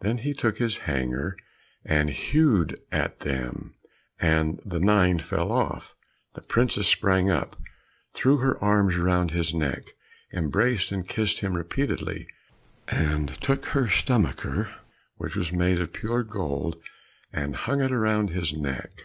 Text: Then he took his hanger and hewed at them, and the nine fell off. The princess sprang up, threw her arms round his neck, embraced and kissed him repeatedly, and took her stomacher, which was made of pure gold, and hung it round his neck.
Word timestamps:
Then 0.00 0.16
he 0.16 0.32
took 0.32 0.56
his 0.56 0.78
hanger 0.88 1.36
and 1.84 2.08
hewed 2.08 2.80
at 2.90 3.20
them, 3.20 3.74
and 4.18 4.58
the 4.64 4.80
nine 4.80 5.18
fell 5.18 5.52
off. 5.52 5.94
The 6.32 6.40
princess 6.40 6.88
sprang 6.88 7.30
up, 7.30 7.60
threw 8.14 8.38
her 8.38 8.58
arms 8.64 8.96
round 8.96 9.32
his 9.32 9.52
neck, 9.52 9.90
embraced 10.32 10.92
and 10.92 11.06
kissed 11.06 11.40
him 11.40 11.52
repeatedly, 11.52 12.26
and 12.88 13.38
took 13.42 13.66
her 13.66 13.86
stomacher, 13.86 14.74
which 15.18 15.36
was 15.36 15.52
made 15.52 15.78
of 15.78 15.92
pure 15.92 16.22
gold, 16.22 16.80
and 17.30 17.54
hung 17.54 17.82
it 17.82 17.90
round 17.90 18.30
his 18.30 18.54
neck. 18.54 19.02